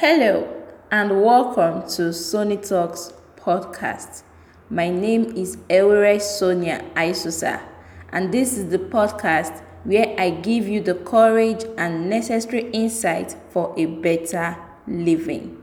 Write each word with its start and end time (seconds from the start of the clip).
Hello 0.00 0.48
and 0.92 1.24
welcome 1.24 1.82
to 1.82 2.12
Sony 2.12 2.56
Talks 2.56 3.12
podcast. 3.34 4.22
My 4.70 4.90
name 4.90 5.36
is 5.36 5.56
Ewere 5.68 6.20
Sonia 6.22 6.84
Aisusa, 6.94 7.60
and 8.12 8.32
this 8.32 8.56
is 8.56 8.70
the 8.70 8.78
podcast 8.78 9.60
where 9.82 10.14
I 10.16 10.30
give 10.30 10.68
you 10.68 10.80
the 10.80 10.94
courage 10.94 11.64
and 11.76 12.08
necessary 12.08 12.70
insight 12.70 13.34
for 13.50 13.74
a 13.76 13.86
better 13.86 14.56
living. 14.86 15.60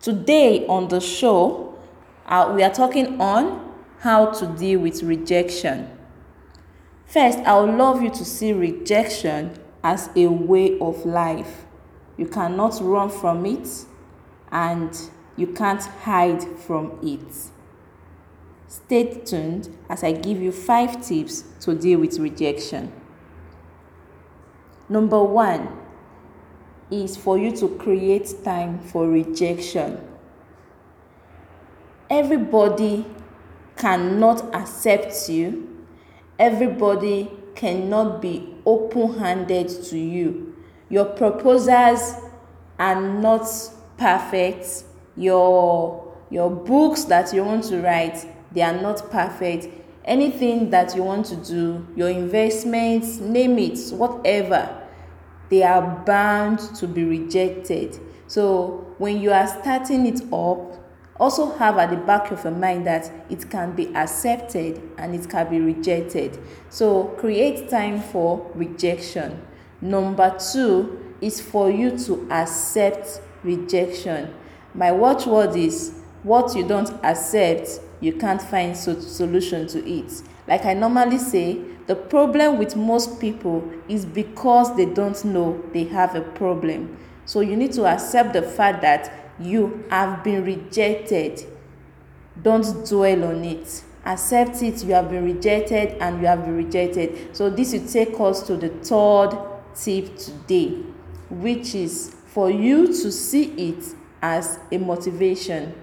Today 0.00 0.66
on 0.66 0.88
the 0.88 1.00
show, 1.00 1.78
uh, 2.26 2.52
we 2.56 2.64
are 2.64 2.74
talking 2.74 3.20
on 3.20 3.72
how 4.00 4.32
to 4.32 4.48
deal 4.58 4.80
with 4.80 5.04
rejection. 5.04 5.88
First, 7.06 7.38
I 7.38 7.56
would 7.60 7.76
love 7.76 8.02
you 8.02 8.10
to 8.10 8.24
see 8.24 8.52
rejection 8.52 9.56
as 9.84 10.10
a 10.16 10.26
way 10.26 10.76
of 10.80 11.06
life 11.06 11.66
you 12.16 12.26
cannot 12.26 12.78
run 12.80 13.10
from 13.10 13.44
it, 13.46 13.68
and 14.50 14.98
you 15.36 15.48
can't 15.48 15.82
hide 15.82 16.42
from 16.42 16.98
it. 17.02 17.50
Stay 18.68 19.20
tuned 19.20 19.68
as 19.88 20.02
I 20.02 20.12
give 20.12 20.40
you 20.40 20.50
five 20.50 21.04
tips 21.04 21.44
to 21.60 21.74
deal 21.74 22.00
with 22.00 22.18
rejection. 22.18 22.92
Number 24.88 25.22
one 25.22 25.68
is 26.90 27.16
for 27.16 27.36
you 27.36 27.54
to 27.56 27.68
create 27.76 28.32
time 28.44 28.78
for 28.78 29.08
rejection. 29.08 30.00
Everybody 32.08 33.04
cannot 33.76 34.54
accept 34.54 35.28
you, 35.28 35.84
everybody 36.38 37.30
cannot 37.54 38.22
be 38.22 38.54
open 38.64 39.18
handed 39.18 39.68
to 39.68 39.98
you 39.98 40.54
your 40.88 41.04
proposals 41.04 42.14
are 42.78 43.00
not 43.00 43.46
perfect. 43.96 44.84
Your 45.16 46.14
your 46.30 46.50
books 46.50 47.04
that 47.04 47.32
you 47.32 47.44
want 47.44 47.64
to 47.64 47.80
write 47.80 48.26
they 48.52 48.62
are 48.62 48.80
not 48.80 49.10
perfect. 49.10 49.68
Anything 50.04 50.70
that 50.70 50.94
you 50.94 51.02
want 51.02 51.26
to 51.26 51.36
do 51.36 51.86
your 51.96 52.08
investments 52.08 53.18
name 53.18 53.58
it 53.58 53.78
whatever 53.92 54.82
they 55.48 55.62
are 55.62 56.02
bound 56.04 56.58
to 56.76 56.86
be 56.86 57.04
rejected. 57.04 57.98
So 58.26 58.94
when 58.98 59.20
you 59.20 59.30
are 59.32 59.46
starting 59.46 60.06
it 60.06 60.20
up 60.32 60.82
also 61.18 61.56
have 61.56 61.78
at 61.78 61.90
the 61.90 61.96
back 61.96 62.30
of 62.30 62.44
your 62.44 62.52
mind 62.52 62.86
that 62.86 63.10
it 63.30 63.48
can 63.48 63.74
be 63.74 63.86
accepted 63.94 64.82
and 64.98 65.14
it 65.14 65.28
can 65.30 65.48
be 65.48 65.60
rejected. 65.60 66.38
So 66.68 67.04
create 67.18 67.70
time 67.70 68.00
for 68.00 68.50
rejection 68.54 69.40
Number 69.80 70.36
two 70.52 71.14
is 71.20 71.40
for 71.40 71.70
you 71.70 71.98
to 71.98 72.26
accept 72.30 73.20
rejection. 73.42 74.32
My 74.74 74.92
watchword 74.92 75.56
is 75.56 75.94
what 76.22 76.54
you 76.54 76.66
don't 76.66 76.90
accept, 77.04 77.80
you 78.00 78.12
can't 78.12 78.42
find 78.42 78.76
so 78.76 78.98
solution 79.00 79.66
to 79.68 79.88
it. 79.88 80.22
Like 80.48 80.64
I 80.64 80.74
normally 80.74 81.18
say, 81.18 81.60
the 81.86 81.94
problem 81.94 82.58
with 82.58 82.76
most 82.76 83.20
people 83.20 83.68
is 83.88 84.04
because 84.04 84.76
they 84.76 84.86
don't 84.86 85.24
know 85.24 85.62
they 85.72 85.84
have 85.84 86.14
a 86.14 86.20
problem. 86.20 86.96
So 87.24 87.40
you 87.40 87.56
need 87.56 87.72
to 87.72 87.86
accept 87.86 88.32
the 88.32 88.42
fact 88.42 88.82
that 88.82 89.12
you 89.38 89.84
have 89.90 90.24
been 90.24 90.44
rejected. 90.44 91.44
Don't 92.42 92.86
dwell 92.88 93.24
on 93.24 93.44
it. 93.44 93.82
Accept 94.04 94.62
it, 94.62 94.84
you 94.84 94.94
have 94.94 95.10
been 95.10 95.24
rejected 95.24 95.96
and 96.00 96.20
you 96.20 96.26
have 96.26 96.44
been 96.44 96.56
rejected. 96.56 97.36
So 97.36 97.50
this 97.50 97.72
will 97.72 97.86
take 97.86 98.18
us 98.20 98.46
to 98.46 98.56
the 98.56 98.68
third 98.68 99.36
tip 99.76 100.16
today, 100.16 100.82
which 101.30 101.74
is 101.74 102.14
for 102.26 102.50
you 102.50 102.86
to 102.86 103.12
see 103.12 103.44
it 103.52 103.84
as 104.22 104.58
a 104.72 104.78
motivation. 104.78 105.74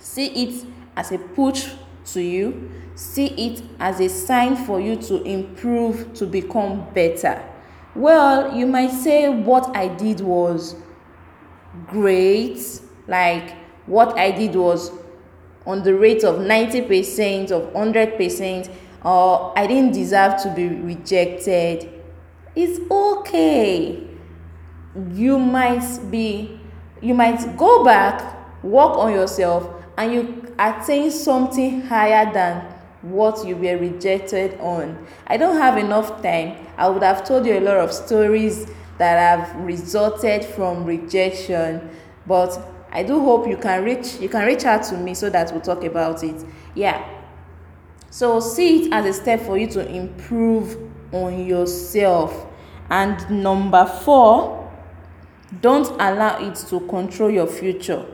See 0.00 0.26
it 0.26 0.66
as 0.96 1.12
a 1.12 1.18
push 1.18 1.70
to 2.12 2.20
you. 2.20 2.70
See 2.94 3.26
it 3.26 3.62
as 3.78 4.00
a 4.00 4.08
sign 4.08 4.56
for 4.56 4.80
you 4.80 4.96
to 4.96 5.22
improve, 5.22 6.12
to 6.14 6.26
become 6.26 6.86
better. 6.92 7.42
Well, 7.94 8.56
you 8.56 8.66
might 8.66 8.90
say 8.90 9.28
what 9.28 9.76
I 9.76 9.88
did 9.88 10.20
was 10.20 10.76
great, 11.86 12.58
like 13.06 13.54
what 13.86 14.18
I 14.18 14.30
did 14.30 14.54
was 14.54 14.90
on 15.66 15.82
the 15.82 15.94
rate 15.94 16.24
of 16.24 16.36
90% 16.36 17.50
of 17.50 17.72
100%, 17.72 18.70
or 19.04 19.52
I 19.56 19.66
didn't 19.66 19.92
deserve 19.92 20.42
to 20.42 20.52
be 20.54 20.68
rejected 20.68 22.01
it's 22.54 22.78
okay. 22.90 24.06
You 25.12 25.38
might 25.38 25.98
be 26.10 26.58
you 27.00 27.14
might 27.14 27.56
go 27.56 27.84
back 27.84 28.62
work 28.62 28.96
on 28.96 29.12
yourself 29.12 29.68
and 29.98 30.12
you 30.12 30.54
attain 30.58 31.10
something 31.10 31.80
higher 31.82 32.32
than 32.32 32.60
what 33.02 33.44
you 33.46 33.56
were 33.56 33.76
rejected 33.76 34.58
on. 34.60 35.04
I 35.26 35.36
don't 35.36 35.56
have 35.56 35.76
enough 35.78 36.22
time. 36.22 36.66
I 36.76 36.88
would 36.88 37.02
have 37.02 37.24
told 37.24 37.46
you 37.46 37.58
a 37.58 37.60
lot 37.60 37.78
of 37.78 37.92
stories 37.92 38.66
that 38.98 39.18
have 39.18 39.56
resulted 39.64 40.44
from 40.44 40.84
rejection 40.84 41.90
but 42.26 42.56
i 42.92 43.02
do 43.02 43.18
hope 43.18 43.48
you 43.48 43.56
can 43.56 43.82
reach 43.82 44.14
you 44.20 44.28
can 44.28 44.46
reach 44.46 44.64
out 44.64 44.82
to 44.84 44.96
me 44.96 45.14
so 45.14 45.28
that 45.30 45.50
we'll 45.50 45.60
talk 45.60 45.82
about 45.84 46.22
it. 46.22 46.44
Yeah. 46.74 47.04
So 48.10 48.40
see 48.40 48.84
it 48.84 48.92
as 48.92 49.06
a 49.06 49.12
step 49.12 49.40
for 49.40 49.56
you 49.56 49.66
to 49.68 49.88
improve 49.88 50.76
on 51.12 51.46
yourself. 51.46 52.46
And 52.90 53.42
number 53.42 53.86
four 53.86 54.70
don't 55.60 55.88
allow 56.00 56.38
it 56.38 56.56
to 56.68 56.80
control 56.80 57.30
your 57.30 57.46
future. 57.46 58.04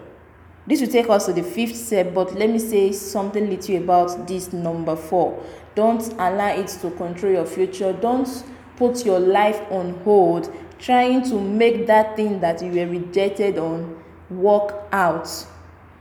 This 0.66 0.80
will 0.80 0.88
take 0.88 1.08
us 1.08 1.26
to 1.26 1.32
the 1.32 1.42
fifth 1.42 1.76
step 1.76 2.12
but 2.12 2.34
let 2.34 2.50
me 2.50 2.58
say 2.58 2.92
something 2.92 3.48
little 3.48 3.76
about 3.76 4.26
this 4.26 4.52
number 4.52 4.96
four. 4.96 5.42
Don't 5.74 6.12
allow 6.14 6.54
it 6.54 6.68
to 6.82 6.90
control 6.92 7.32
your 7.32 7.46
future. 7.46 7.92
Don't 7.92 8.28
put 8.76 9.06
your 9.06 9.20
life 9.20 9.60
on 9.70 9.94
hold 10.00 10.52
trying 10.78 11.22
to 11.28 11.40
make 11.40 11.86
that 11.86 12.16
thing 12.16 12.40
that 12.40 12.62
you 12.62 12.70
were 12.70 12.86
rejected 12.86 13.58
on 13.58 14.02
work 14.30 14.86
out 14.92 15.28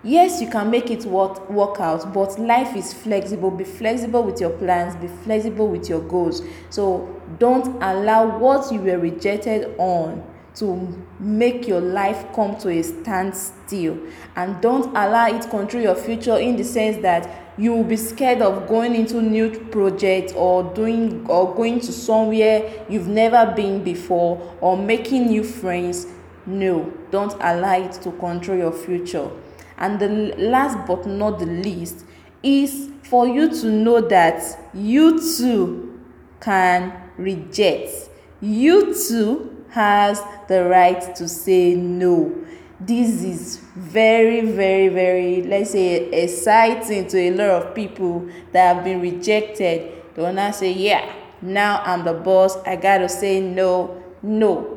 yes 0.03 0.41
you 0.41 0.49
can 0.49 0.69
make 0.69 0.91
it 0.91 1.05
work 1.05 1.49
work 1.49 1.79
out 1.79 2.13
but 2.13 2.37
life 2.39 2.75
is 2.75 2.93
flexible. 2.93 3.49
Be 3.49 3.63
flexible 3.63 4.23
with 4.23 4.39
your 4.39 4.51
plans 4.51 4.95
be 4.95 5.07
flexible 5.23 5.67
with 5.67 5.89
your 5.89 6.01
goals. 6.01 6.43
So 6.69 7.21
don't 7.39 7.81
allow 7.81 8.37
what 8.37 8.71
you 8.71 8.79
were 8.79 8.99
rejected 8.99 9.75
on 9.77 10.23
to 10.55 11.05
make 11.19 11.67
your 11.67 11.81
life 11.81 12.25
come 12.33 12.57
to 12.57 12.69
a 12.69 12.81
standstill. 12.81 13.97
And 14.35 14.59
don't 14.61 14.87
allow 14.87 15.27
it 15.27 15.49
control 15.49 15.83
your 15.83 15.95
future 15.95 16.37
in 16.37 16.55
the 16.55 16.63
sense 16.63 16.97
that 17.03 17.53
you 17.59 17.73
will 17.73 17.83
be 17.83 17.97
scared 17.97 18.41
of 18.41 18.67
going 18.67 18.95
into 18.95 19.21
new 19.21 19.49
project 19.49 20.33
or 20.35 20.63
doing 20.75 21.25
or 21.27 21.53
going 21.55 21.79
to 21.81 21.91
somewhere 21.91 22.85
you've 22.89 23.07
never 23.07 23.51
been 23.55 23.83
before 23.83 24.55
or 24.61 24.77
making 24.77 25.27
new 25.27 25.43
friends. 25.43 26.07
No 26.45 26.93
don't 27.11 27.33
allow 27.33 27.79
it 27.79 27.93
to 28.03 28.11
control 28.13 28.57
your 28.57 28.71
future 28.71 29.29
and 29.77 29.99
the 29.99 30.07
last 30.37 30.87
but 30.87 31.05
not 31.05 31.39
the 31.39 31.45
least 31.45 32.05
is 32.43 32.89
for 33.03 33.27
you 33.27 33.49
to 33.49 33.67
know 33.67 34.01
that 34.01 34.41
you 34.73 35.19
too 35.37 35.99
can 36.39 36.93
reject. 37.17 38.09
You 38.41 38.93
too 38.93 39.65
has 39.69 40.21
the 40.47 40.65
right 40.65 41.15
to 41.15 41.27
say 41.27 41.75
no. 41.75 42.33
This 42.79 43.23
is 43.23 43.57
very, 43.75 44.41
very, 44.41 44.89
very, 44.89 45.41
let's 45.43 45.71
say, 45.71 46.09
exciting 46.11 47.07
to 47.07 47.17
a 47.17 47.31
lot 47.31 47.49
of 47.49 47.75
people 47.75 48.29
that 48.51 48.75
have 48.75 48.83
been 48.83 49.01
rejected. 49.01 49.93
They 50.13 50.21
will 50.21 50.33
not 50.33 50.55
say, 50.55 50.73
Yeah, 50.73 51.11
now 51.41 51.81
I'm 51.83 52.03
the 52.03 52.13
boss. 52.13 52.57
I 52.65 52.75
gotta 52.75 53.09
say 53.09 53.39
no. 53.39 54.03
No, 54.21 54.76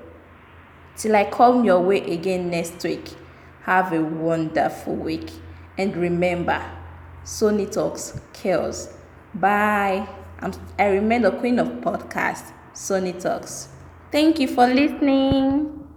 Till 0.95 1.15
I 1.17 1.29
come 1.29 1.65
your 1.65 1.81
way 1.81 2.09
again 2.09 2.49
next 2.49 2.81
week, 2.85 3.09
have 3.63 3.91
a 3.91 4.01
wonderful 4.01 4.95
week. 4.95 5.29
And 5.77 5.93
remember, 5.97 6.63
Sony 7.25 7.69
Talks 7.69 8.17
kills. 8.31 8.93
Bye. 9.33 10.07
I'm, 10.39 10.53
I 10.77 10.87
remain 10.87 11.21
the 11.23 11.31
queen 11.31 11.59
of 11.59 11.67
podcasts, 11.81 12.51
Sony 12.73 13.19
Talks. 13.19 13.69
Thank 14.11 14.39
you 14.39 14.47
for 14.47 14.67
listening. 14.67 15.87